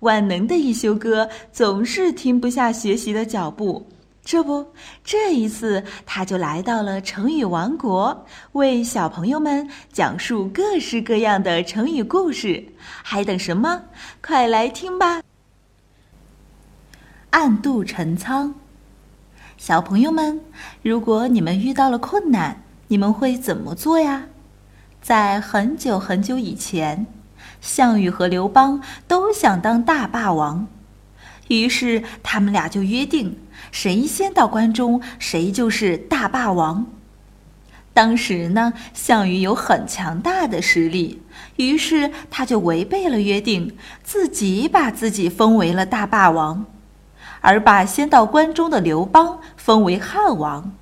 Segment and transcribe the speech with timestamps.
[0.00, 3.86] 万能的一休哥总是停不下学习的脚步。
[4.24, 4.66] 这不，
[5.02, 12.62] 这一次他就来到了成语王国，为小朋友们讲述各式各样的成语故事。
[13.02, 13.82] 还等什么？
[14.22, 15.22] 快来听吧！
[17.30, 18.54] 暗度陈仓，
[19.56, 20.38] 小朋友们，
[20.82, 24.26] 如果你们遇到了困难，你们会怎么做呀？
[25.00, 27.06] 在很久很久以前，
[27.60, 30.66] 项羽和刘邦都想当大霸王。
[31.48, 33.38] 于是他们俩就约定，
[33.72, 36.86] 谁先到关中，谁就是大霸王。
[37.94, 41.22] 当时呢，项羽有很强大的实力，
[41.56, 46.66] 于是他就违背了约定，自己把自己封为了大霸王，
[47.40, 50.72] 而把先到关中的刘邦封为汉王。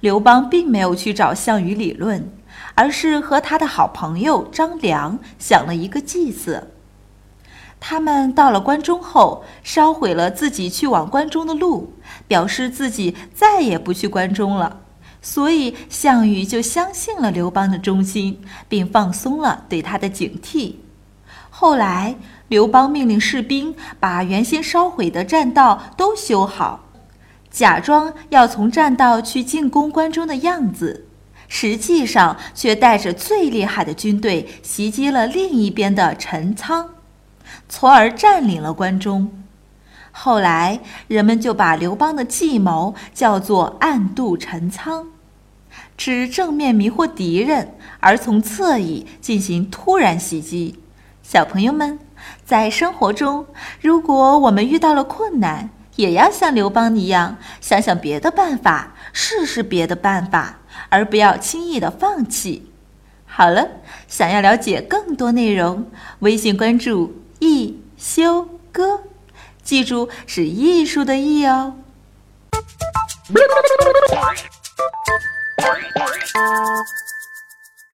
[0.00, 2.30] 刘邦并没有去找项羽理论，
[2.74, 6.68] 而是和他的好朋友张良想了一个计策。
[7.80, 11.92] 他们到了关中后，烧毁了自己去往关中的路，
[12.26, 14.80] 表示自己再也不去关中了。
[15.20, 20.76] 所以项羽就相信了刘邦的忠心，并放松了对他的警惕。
[21.50, 22.14] 后来，
[22.46, 26.84] 刘邦命令士兵把原先烧毁的栈道都修好，
[27.50, 31.07] 假装要从栈道去进攻关中的样子，
[31.48, 36.90] 实际上却带着最厉害的军队袭击了另一边的陈仓。
[37.68, 39.42] 从而占领了关中。
[40.12, 45.06] 后来，人们就把刘邦的计谋叫做“暗度陈仓”，
[45.96, 50.78] 指正面迷惑敌人，而从侧翼进行突然袭击。
[51.22, 51.98] 小朋友们，
[52.44, 53.46] 在生活中，
[53.80, 60.60] 如果我们遇到了困难，也要像刘邦一样，想想别的办法，试试别的办法，
[60.90, 62.70] 而不要轻易的放弃。
[63.26, 63.68] 好了，
[64.06, 67.16] 想要了解更多内容，微信关注。
[67.40, 69.00] 一休哥，
[69.64, 71.74] 记住是艺术的艺哦。